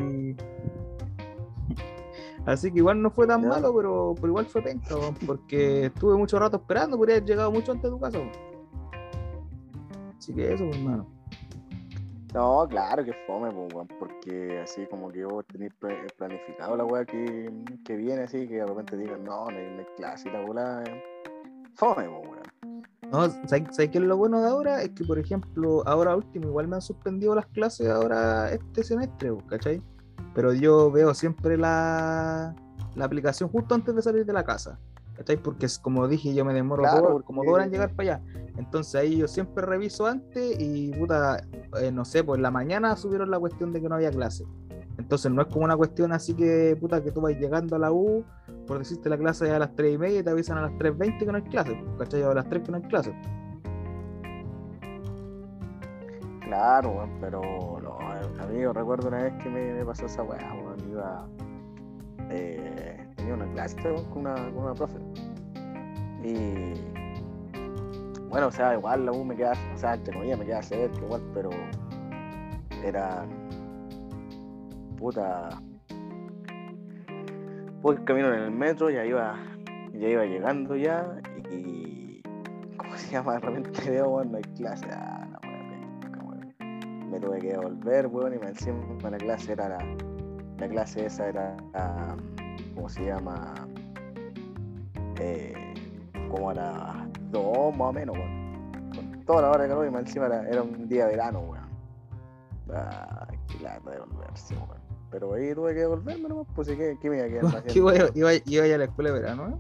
[2.51, 6.37] Así que igual no fue tan malo, pero, pero igual fue penca, porque estuve mucho
[6.37, 8.19] rato esperando, podría haber llegado mucho antes de tu casa.
[10.19, 11.07] Así que eso, pues, hermano.
[12.35, 17.05] No, claro que fome, pues, porque así como que vos tenés pla- planificado la weá
[17.05, 17.53] que,
[17.85, 20.41] que viene, así que de repente digan, no, no hay, no hay clase y la
[20.41, 20.83] bola.
[21.75, 22.83] Fome, pues, weón.
[23.13, 24.83] No, ¿sabes, sabes qué es lo bueno de ahora?
[24.83, 29.33] Es que, por ejemplo, ahora último, igual me han suspendido las clases ahora este semestre,
[29.33, 29.83] pues, ¿cachai?
[30.35, 32.55] Pero yo veo siempre la,
[32.95, 34.79] la aplicación justo antes de salir de la casa,
[35.17, 35.37] ¿cachai?
[35.37, 38.23] Porque es como dije, yo me demoro Claro, como dos horas en llegar para allá.
[38.57, 41.45] Entonces ahí yo siempre reviso antes y, puta,
[41.81, 44.45] eh, no sé, pues en la mañana subieron la cuestión de que no había clase.
[44.99, 47.91] Entonces no es como una cuestión así que, puta, que tú vas llegando a la
[47.91, 48.23] U,
[48.67, 50.73] por decirte la clase es a las 3 y media y te avisan a las
[50.73, 52.23] 3.20 que no hay clase, ¿cachai?
[52.23, 53.15] O a las 3 que no hay clase.
[56.51, 57.41] Claro, pero
[57.81, 57.99] no,
[58.43, 61.29] amigo, recuerdo una vez que me, pasó esa weá, weón, iba.
[62.29, 63.77] eh, tenía una clase
[64.13, 64.99] con una, con una profe.
[66.25, 66.75] Y.
[68.29, 70.99] Bueno, o sea, igual la U me queda, o sea, entre comillas me queda cerca
[71.01, 71.51] igual, pero.
[72.85, 73.25] Era.
[74.99, 75.51] Puta.
[77.81, 79.37] Voy camino en el metro, ya iba.
[79.93, 81.17] Ya iba llegando ya
[81.49, 82.23] y.
[82.77, 83.35] ¿Cómo se llama?
[83.35, 84.89] De repente veo, weón, no hay clase.
[84.91, 85.20] Ah,
[87.11, 88.79] me tuve que devolver, weón, y me encima
[89.11, 89.97] la clase era la,
[90.59, 92.17] la clase esa era la-
[92.75, 93.55] ¿cómo se llama?
[95.19, 95.55] Eh,
[96.31, 98.91] como a las dos más o menos, weón.
[98.95, 101.41] Con toda la hora de calor y más encima era, era un día de verano,
[101.41, 101.69] weón.
[102.73, 104.81] Ah, qué lata de devolverse, weón.
[105.11, 107.79] Pero ahí tuve que devolverme nomás, pues ¿qué, qué me iba a quedar más ¿Qué
[107.79, 109.55] iba, iba, iba a la escuela de verano, ¿eh?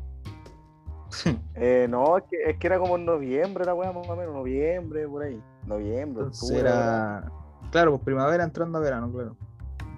[1.56, 4.32] Eh, no, es que, es que era como en noviembre la weá, más o menos,
[4.32, 5.42] noviembre, por ahí.
[5.66, 7.30] Noviembre, octubre, era.
[7.70, 9.36] Claro, pues primavera entrando a verano, claro.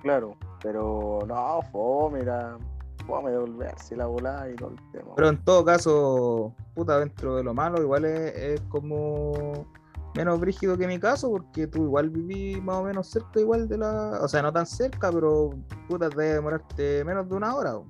[0.02, 2.58] Claro, pero no, fome, era
[3.06, 5.14] fome devolverse la volada y todo el tema.
[5.16, 9.66] Pero en todo caso, puta, dentro de lo malo, igual es, es como
[10.14, 13.78] menos brígido que mi caso, porque tú igual viví más o menos cerca igual de
[13.78, 14.18] la.
[14.20, 15.50] O sea, no tan cerca, pero
[15.88, 17.72] puta, te debe demorarte menos de una hora.
[17.72, 17.86] po.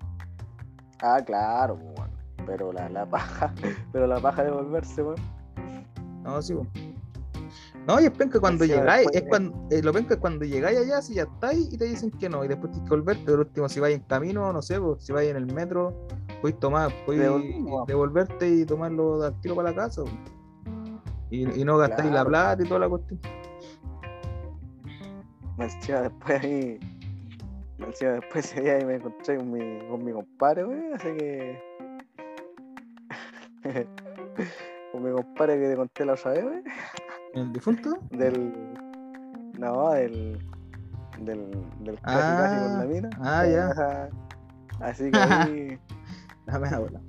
[1.02, 2.12] Ah, claro, pues, bueno.
[2.46, 3.52] Pero la, la paja,
[3.92, 5.16] pero la paja de devolverse, weón.
[6.22, 6.66] No, sí, po.
[7.86, 11.02] No, y es penca cuando llegáis, es cuando, eh, lo penca es cuando llegáis allá,
[11.02, 13.68] si ya estáis y te dicen que no, y después tienes que volverte, por último,
[13.68, 16.06] si vais en camino, no sé, pues, si vais en el metro,
[16.40, 17.86] podéis tomar, podéis Devolvimos.
[17.88, 20.10] devolverte y tomarlo al tiro para la casa, po.
[21.30, 22.28] y, y no gastáis la Claro.
[22.28, 23.18] plata y toda la cuestión.
[25.58, 26.78] Encima después ahí.
[27.78, 30.94] Encima después ese día ahí me encontré con mi, con mi compadre, weón.
[30.94, 31.58] Así que.
[34.92, 36.64] con mi compadre que te conté la otra vez, weón.
[37.34, 37.98] ¿El difunto?
[38.10, 38.52] Del.
[39.58, 40.38] No, del.
[41.20, 41.50] Del.
[41.80, 43.10] Del Ah, con la mina.
[43.20, 44.08] ah, ya.
[44.80, 45.78] Así que ahí.
[46.46, 47.00] Dame la bola.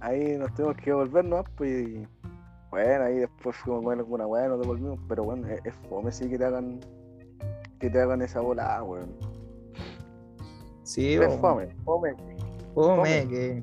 [0.00, 1.42] ahí nos tuvimos que volver, ¿no?
[1.56, 2.06] Pues y,
[2.70, 6.28] bueno, ahí después fuimos comer alguna weá, nos devolvimos, pero bueno, es, es fome sí
[6.28, 6.80] que te hagan
[7.78, 9.10] que te hagan esa volada, weón.
[10.82, 12.14] Sí, Es fome, fome,
[12.74, 13.28] Fome, fome.
[13.28, 13.62] que.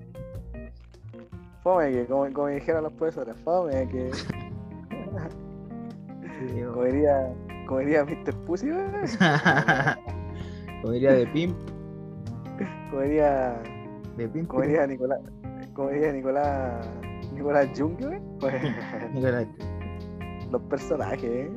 [1.62, 4.12] fome que como, como dijeron los profesores, fome que.
[6.78, 7.34] como diría,
[7.66, 8.36] como diría Mr.
[8.46, 8.70] Pussy,
[10.84, 11.58] Como diría de Pimp,
[12.92, 13.60] como diría,
[14.16, 14.48] de Pimp.
[14.48, 15.20] como diría Nicolás,
[15.74, 16.88] como diría Nicolás,
[17.34, 18.54] Nicolás Jungle, pues,
[19.12, 19.48] Nicolás,
[20.52, 21.50] los personajes, ¿eh?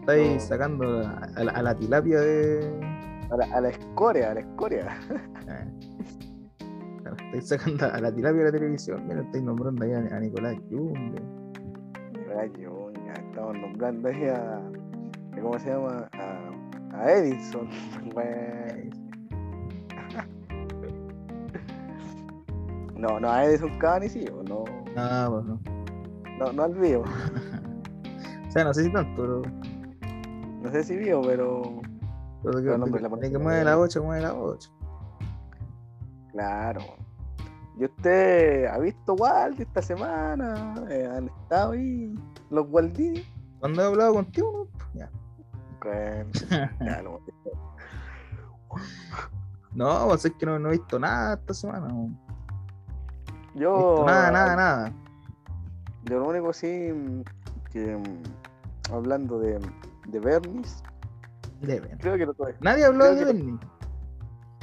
[0.00, 0.40] estáis No.
[0.40, 2.80] sacando a, a la, a la tilapia de.
[3.28, 4.86] a, la, a la escoria, a la escoria.
[5.48, 5.64] Ah.
[7.34, 9.04] Estáis sacando a la tilapia de la televisión.
[9.08, 11.20] Mira, estáis nombrando ahí a, Nicolás Junge.
[12.28, 14.60] Gallo, ya estamos nombrando ahí a.
[15.40, 16.08] ¿Cómo se llama?
[16.12, 17.68] A, a Edison.
[23.02, 24.62] No, no a Edison Cavani sí, o no.
[24.96, 25.58] Ah, bueno.
[26.38, 27.02] No, no al vivo.
[28.48, 29.42] o sea, no sé si tanto, pero.
[30.62, 31.62] No sé si vio, pero.
[32.44, 34.70] Pero que, Pero no, pues la que mueve la 8, mueve la 8.
[36.30, 37.01] Claro.
[37.78, 40.74] ¿Y usted ha visto Waldi esta semana?
[40.90, 42.14] Eh, ¿Han estado ahí
[42.50, 43.24] los Waldini?
[43.60, 44.98] Cuando he hablado contigo, no?
[44.98, 45.10] Ya.
[45.82, 46.30] Bueno,
[46.80, 47.20] ya no.
[49.74, 51.88] No, pues es que no, no he visto nada esta semana.
[51.88, 52.14] No, No
[53.54, 53.76] he Yo.
[53.76, 54.92] visto nada, nada, nada.
[56.04, 56.92] Yo lo único sí
[57.70, 57.98] que
[58.92, 59.58] hablando de,
[60.08, 60.82] de Bernis,
[61.60, 61.96] Deben.
[61.98, 63.58] creo que otro Nadie habló Creo de Bernie.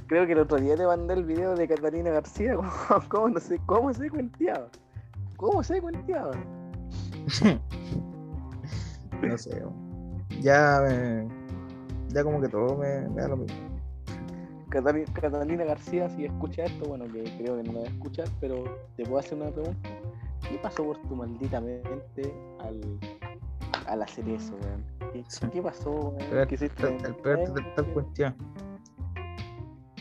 [0.10, 2.70] Creo que el otro día te mandé el video de Catalina García, cómo,
[3.08, 4.68] cómo no sé, cómo se cuenteaba.
[5.38, 6.32] ¿Cómo se cuenteaba?
[9.22, 9.64] no sé.
[10.42, 11.28] Ya me.
[12.10, 13.58] Ya como que todo me, me da lo mismo.
[14.70, 18.28] Catalina, Catalina García, si escucha esto, bueno, que creo que no lo va a escuchar,
[18.40, 18.64] pero
[18.96, 19.90] te puedo hacer una pregunta.
[20.48, 22.80] ¿Qué pasó por tu maldita mente al,
[23.88, 25.12] al hacer eso, weón?
[25.14, 25.48] ¿Qué, Sí.
[25.52, 26.48] qué pasó, El weón?
[26.48, 27.86] ¿Quisiste peor- el peor de tal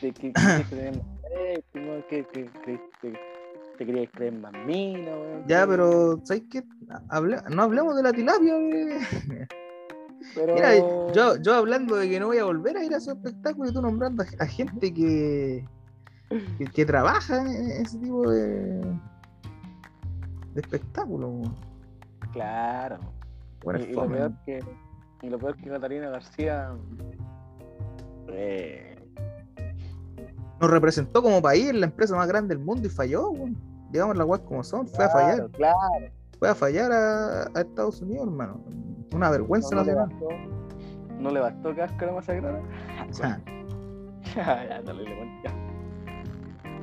[0.01, 0.33] cuestión.
[0.33, 3.19] ¿Te, que, qué, creíste-
[3.79, 5.45] te querías creer más mina, weón?
[5.47, 6.63] Ya, ¿Qué- pero ¿sabes qué?
[7.51, 8.55] No hablemos de la tilapia.
[10.35, 10.77] pero- Mira,
[11.13, 13.75] yo, yo hablando de que no voy a volver a ir a esos espectáculos y
[13.75, 15.65] tú nombrando a, gente que,
[16.59, 18.81] que, que trabaja en ese tipo de,
[20.55, 21.49] de espectáculos.
[22.33, 22.99] Claro.
[23.65, 24.61] Bueno, y, lo peor que,
[25.23, 26.73] y lo peor que Catalina García...
[28.31, 28.88] Eh,
[30.61, 33.31] Nos representó como país la empresa más grande del mundo y falló.
[33.33, 33.49] bo.
[33.91, 35.49] Digamos las weas como son, fue a fallar.
[35.53, 35.77] claro.
[36.39, 38.61] Fue a fallar a, a Estados Unidos, hermano.
[39.15, 40.21] Una vergüenza No, no le nacional.
[40.21, 42.63] bastó, no le bastó cáscara masacrada.
[44.37, 44.65] Ah.
[44.69, 45.17] ya, dale, le.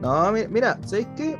[0.01, 1.37] No, mi- mira, ¿sabéis qué?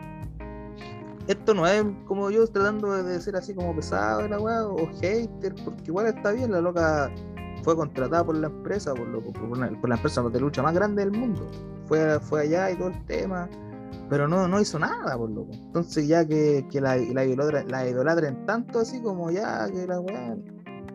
[1.28, 4.68] Esto no es como yo tratando de- de ser así como pesado de la weá
[4.68, 7.10] o hater, porque igual está bien, la loca
[7.66, 10.76] fue contratada por la empresa, por, lo- por una- por la empresa de lucha más
[10.76, 11.42] grande del mundo.
[11.88, 13.50] Fue, fue allá y todo el tema,
[14.08, 15.50] pero no, no hizo nada, por loco.
[15.52, 20.00] Entonces ya que, que la, la, idolatren, la idolatren tanto así como ya que la
[20.00, 20.38] weá.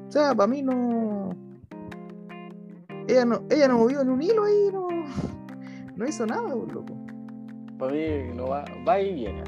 [0.09, 1.31] O sea, para mí no.
[3.09, 4.87] Ella no, ella no movió ni un hilo ahí, no,
[5.97, 6.95] no hizo nada, por loco.
[7.81, 8.07] Para mí
[8.37, 9.43] no va, va y viene.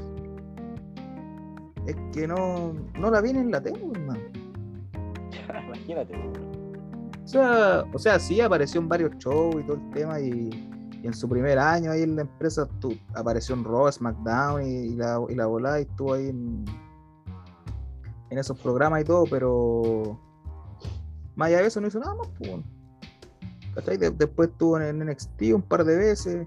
[1.87, 4.21] Es que no, no la viene en la tele, hermano.
[5.69, 6.15] Imagínate.
[7.25, 10.51] O sea, o sea, sí apareció en varios shows y todo el tema y,
[11.03, 15.21] en su primer año ahí en la empresa tu- apareció en Raw, SmackDown y, la,
[15.29, 16.65] y la volada y estuvo ahí en,
[18.31, 20.19] esos programas y todo, pero
[21.35, 24.19] más allá de eso no hizo nada más, pues.
[24.19, 26.47] después estuvo en, en NXT un par de veces.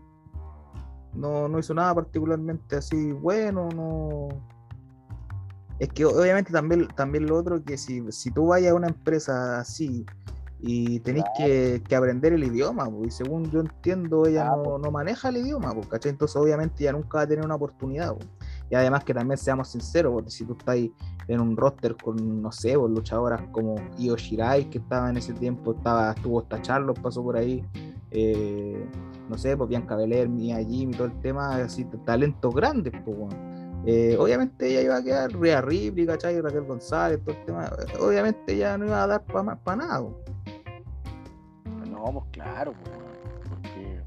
[1.14, 4.30] No, no hizo nada particularmente así bueno, no.
[5.80, 9.60] Es que obviamente también, también lo otro que si, si tú vayas a una empresa
[9.60, 10.06] así
[10.68, 15.30] y tenéis que, que aprender el idioma, y según yo entiendo, ella no, no maneja
[15.30, 16.10] el idioma, ¿cachai?
[16.10, 18.16] Entonces obviamente ella nunca va a tener una oportunidad.
[18.72, 20.78] Y además que también seamos sinceros, porque si tú estás
[21.28, 25.74] en un roster con, no sé, luchadoras como Io Shirai, que estaba en ese tiempo,
[25.74, 27.64] estaba, estuvo hasta Charlos, pasó por ahí,
[28.10, 28.90] eh,
[29.30, 33.36] no sé, pues Bianca Belair, Mia Jim y todo el tema, así, talentos grandes, pues.
[33.86, 36.42] Eh, obviamente ella iba a quedar Rhea Ripley, ¿cachai?
[36.42, 37.66] Raquel González, todo el tema.
[37.66, 40.00] eh, Obviamente ella no iba a dar para nada.
[40.00, 40.35] po.
[42.06, 42.98] No, pues claro, pues,
[43.50, 44.02] porque.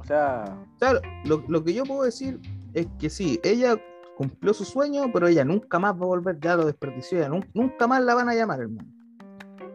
[0.00, 0.92] O sea, O sea,
[1.24, 2.40] lo, lo que yo puedo decir
[2.74, 3.76] es que sí, ella
[4.16, 7.48] cumplió su sueño, pero ella nunca más va a volver, ya lo desperdició, ella nun-
[7.54, 8.88] nunca más la van a llamar, hermano.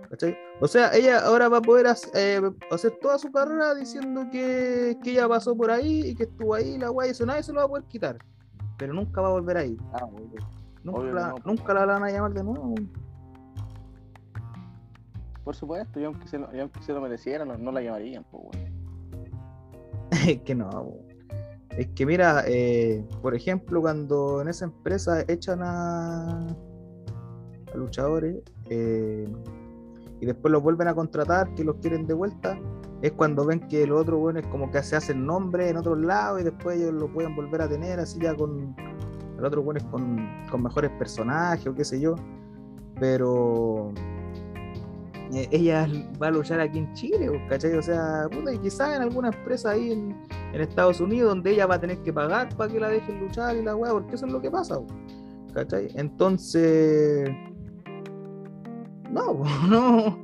[0.10, 0.38] ¿Cachai?
[0.60, 5.12] O sea, ella ahora va a poder eh, hacer toda su carrera diciendo que, que
[5.12, 7.66] ella pasó por ahí y que estuvo ahí, la guay, eso nadie se lo va
[7.66, 8.18] a poder quitar.
[8.78, 9.78] Pero nunca va a volver ahí.
[9.94, 10.08] ah.
[10.84, 12.76] Nunca, la, no, nunca la van a llamar de nuevo.
[15.44, 18.58] Por supuesto, y aunque se lo, aunque se lo mereciera, no, no la llamarían, pues.
[20.28, 20.94] Es que no.
[21.78, 26.56] Es que mira, eh, por ejemplo, cuando en esa empresa echan a,
[27.74, 28.38] luchadores
[28.70, 29.28] eh,
[30.22, 32.60] y después los vuelven a contratar, que los quieren de vuelta,
[33.02, 36.42] es cuando ven que los otros buenos como que se hacen nombre en otros lados
[36.42, 38.76] y después ellos lo pueden volver a tener así ya con
[39.38, 42.16] el otro buenos con, con mejores personajes o qué sé yo.
[43.00, 43.92] Pero
[45.34, 45.88] eh, ella
[46.22, 47.74] va a luchar aquí en Chile, pues, ¿cachai?
[47.74, 50.16] O sea, puta, y quizás en alguna empresa ahí en,
[50.54, 53.56] en Estados Unidos donde ella va a tener que pagar para que la dejen luchar
[53.56, 54.76] y la weá, porque eso es lo que pasa.
[54.76, 54.88] po.
[55.54, 55.90] ¿Cachai?
[55.96, 57.30] Entonces.
[59.12, 60.24] No, no.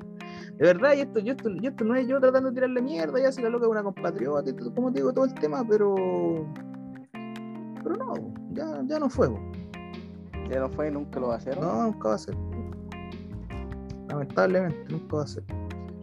[0.57, 3.17] De verdad, y esto, yo, esto, yo esto no es yo tratando de tirarle mierda,
[3.17, 5.65] ya si la loca es una compatriota, y todo, como te digo, todo el tema,
[5.67, 5.95] pero.
[7.81, 8.13] Pero no,
[8.51, 9.29] ya, ya no fue.
[10.49, 11.57] Ya no fue y nunca lo va a hacer.
[11.59, 12.35] No, nunca va a ser.
[14.09, 15.43] Lamentablemente, nunca va a ser.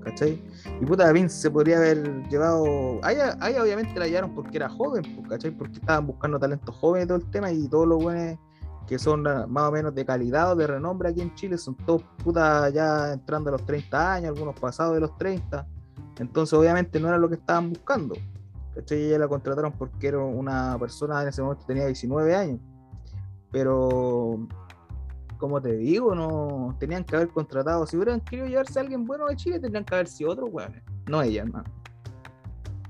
[0.04, 0.40] ¿Cachai?
[0.80, 3.00] Y puta, Vince se podría haber llevado.
[3.02, 5.50] Ahí, obviamente la llevaron porque era joven, pues, ¿cachai?
[5.50, 8.38] Porque estaban buscando talentos jóvenes y todo el tema y todos los buenos
[8.86, 11.74] que son ah, más o menos de calidad o de renombre aquí en Chile son
[11.74, 15.66] todos puta ya entrando a los 30 años, algunos pasados de los 30.
[16.18, 18.14] Entonces, obviamente, no era lo que estaban buscando.
[18.74, 19.02] ¿Cachai?
[19.02, 22.60] Ella la contrataron porque era una persona en ese momento tenía 19 años.
[23.50, 24.46] Pero,
[25.38, 27.86] como te digo, no tenían que haber contratado.
[27.86, 30.82] Si hubieran querido llevarse a alguien bueno de Chile, tendrían que haber sido otros weones.
[31.06, 31.64] No ella, hermano.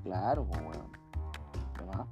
[0.03, 0.91] Claro, pues, weón.
[1.77, 2.07] ¿Qué más?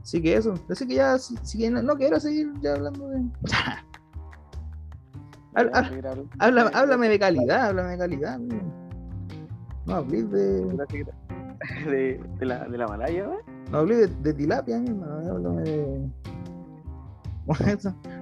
[0.00, 0.54] Así que eso.
[0.68, 3.24] Así que ya, si, no, no quiero seguir ya hablando de.
[5.52, 8.34] Háblame, háblame de calidad, háblame de calidad.
[8.34, 8.60] amigo.
[9.86, 10.64] No hablé de.
[11.86, 13.42] de, de la, de la Malaya, weón.
[13.72, 16.10] No hablé de, de tilapia, mismo, háblame de.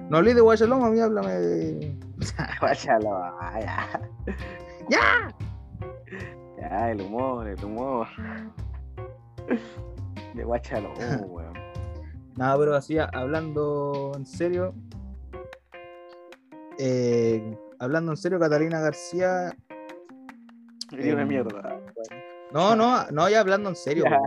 [0.09, 1.99] No hablé de guachaloma, a mí háblame de.
[2.61, 4.01] Vaya la vaya.
[4.89, 5.35] ¡Ya!
[6.59, 8.07] Ya, el humor, el humor.
[10.33, 10.93] De guachalo,
[11.27, 11.53] weón.
[12.35, 14.73] Nada, pero así hablando en serio.
[16.77, 19.55] eh, hablando en serio, Catalina García.
[20.91, 21.79] Eres una Em, mierda.
[22.51, 24.05] No, no, no, ya hablando en serio.
[24.09, 24.17] Ya.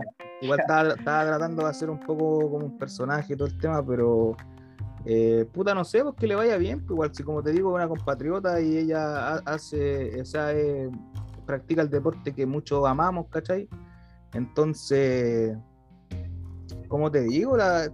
[0.41, 3.85] Igual estaba, estaba tratando de hacer un poco como un personaje y todo el tema,
[3.85, 4.35] pero
[5.05, 6.79] eh, puta, no sé, pues que le vaya bien.
[6.79, 10.51] Pues igual, si como te digo, es una compatriota y ella ha- hace, o sea,
[10.53, 10.89] eh,
[11.45, 13.67] practica el deporte que muchos amamos, ¿cachai?
[14.33, 15.57] Entonces,
[16.87, 17.91] como te digo, la,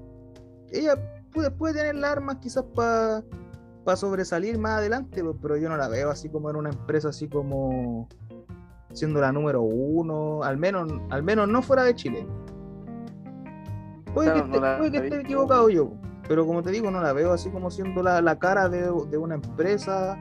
[0.72, 0.96] ella
[1.32, 3.24] puede, puede tener las armas quizás para
[3.96, 7.28] sobresalir más adelante, pues, pero yo no la veo así como en una empresa así
[7.28, 8.08] como
[8.94, 12.28] siendo la número uno, al menos, al menos no fuera de Chile.
[14.14, 15.92] Puede Claro, que, esté, puede que equivocado yo,
[16.30, 19.18] pero como te digo, no la veo así como siendo la, la cara de, de
[19.18, 20.18] una empresa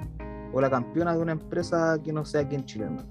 [0.52, 2.86] o la campeona de una empresa que no sea aquí en Chile.
[2.86, 3.06] hermano.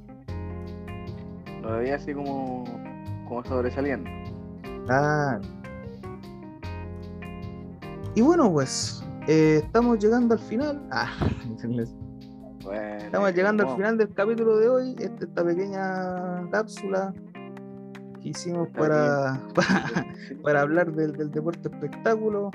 [1.62, 2.64] Lo veía así como,
[3.28, 4.10] como sobresaliendo.
[4.90, 5.40] Ah.
[8.16, 10.82] Y bueno, pues eh, estamos llegando al final.
[10.92, 11.12] Ah,
[12.64, 14.96] Bueno, estamos llegando al final del capítulo de hoy.
[15.00, 17.14] Este- esta pequeña cápsula
[18.22, 20.06] que hicimos para, para,
[20.44, 22.52] para hablar del, del deporte espectáculo.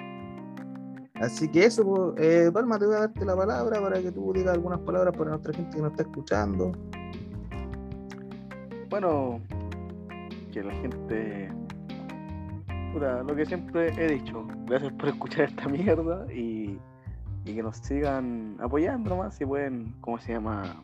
[1.22, 4.32] Así que eso, pues, eh, Palma, te voy a darte la palabra para que tú
[4.32, 6.72] digas algunas palabras para nuestra gente que nos está escuchando.
[8.90, 9.40] Bueno,
[10.52, 11.48] que la gente.
[12.92, 16.80] Puta, lo que siempre he dicho, gracias por escuchar esta mierda y,
[17.44, 20.82] y que nos sigan apoyando nomás, si pueden, ¿cómo se llama?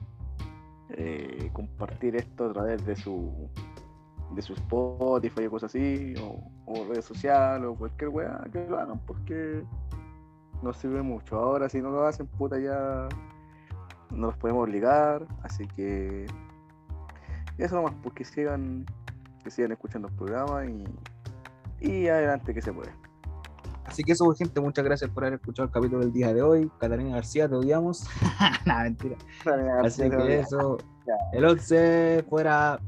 [0.90, 3.50] Eh, compartir esto a través de su
[4.36, 8.78] de su Spotify o cosas así, o, o redes sociales, o cualquier weá, que lo
[8.78, 9.64] hagan porque
[10.62, 11.36] nos sirve mucho.
[11.36, 13.08] Ahora si no lo hacen, puta ya
[14.10, 16.26] no los podemos obligar, así que
[17.58, 18.86] eso nomás, pues que sigan,
[19.42, 20.84] que sigan escuchando el programa y,
[21.80, 22.92] y adelante que se puede.
[23.88, 26.42] Así que eso, pues, gente, muchas gracias por haber escuchado el capítulo del día de
[26.42, 26.70] hoy.
[26.78, 28.06] Catalina García, te odiamos.
[28.66, 29.16] Nada, mentira.
[29.82, 30.76] Así que eso,
[31.32, 32.78] el 11 fuera.